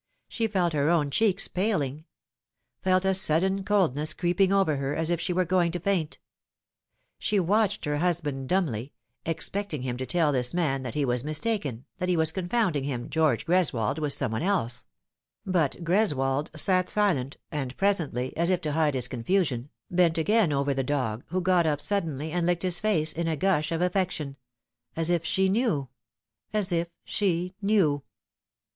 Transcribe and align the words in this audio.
She 0.27 0.47
felt 0.47 0.73
her 0.73 0.89
own 0.89 1.11
cheeks 1.11 1.47
paling; 1.47 2.05
felt 2.81 3.05
a 3.05 3.13
sudden 3.13 3.63
coldness 3.63 4.15
creeping 4.15 4.51
over 4.51 4.77
her, 4.77 4.95
as 4.95 5.11
if 5.11 5.21
she 5.21 5.31
were 5.31 5.45
going 5.45 5.71
to 5.73 5.79
faint. 5.79 6.17
She 7.19 7.39
watched 7.39 7.85
her 7.85 7.99
husband 7.99 8.49
dumbly, 8.49 8.93
expecting 9.27 9.83
him 9.83 9.97
to 9.97 10.07
tell 10.07 10.31
this 10.31 10.55
man 10.55 10.81
that 10.81 10.95
he 10.95 11.05
was 11.05 11.23
mistaken, 11.23 11.85
that 11.99 12.09
he 12.09 12.17
was 12.17 12.31
confounding 12.31 12.83
him, 12.85 13.11
George 13.11 13.45
Greswold, 13.45 13.99
with 13.99 14.11
some 14.11 14.31
one 14.31 14.41
else; 14.41 14.85
but 15.45 15.83
Greswold 15.83 16.49
sat 16.59 16.87
The 16.87 16.93
Beginning 16.99 17.27
of 17.27 17.31
Doubt. 17.33 17.37
93 17.51 17.53
gilent, 17.53 17.61
and 17.61 17.77
presently, 17.77 18.37
as 18.37 18.49
if 18.49 18.61
to 18.61 18.71
hide 18.71 18.95
his 18.95 19.07
confusion, 19.07 19.69
bent 19.91 20.17
again 20.17 20.51
over 20.51 20.73
the 20.73 20.81
dog, 20.83 21.23
who 21.27 21.43
got 21.43 21.67
up 21.67 21.79
suddenly 21.79 22.31
and 22.31 22.47
licked 22.47 22.63
his 22.63 22.79
face 22.79 23.13
in 23.13 23.27
a 23.27 23.37
gush 23.37 23.71
of 23.71 23.83
affection 23.83 24.35
as 24.95 25.11
if 25.11 25.23
she 25.23 25.47
knew 25.47 25.89
as 26.51 26.71
if 26.71 26.87
she 27.05 27.53
knew. 27.61 28.01